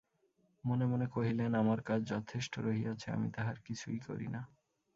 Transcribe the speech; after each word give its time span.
মনে 0.63 0.85
মনে 0.85 1.07
কহিলেন, 1.07 1.51
আমার 1.55 1.81
কাজ 1.81 2.01
যথেষ্ট 2.05 2.53
রহিয়াছে, 2.59 3.07
আমি 3.11 3.27
তাহার 3.31 3.57
কিছুই 3.65 3.99
করি 3.99 4.27
না। 4.27 4.41